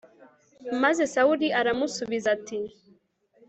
[0.83, 2.59] maze sawuli aramusubiza ati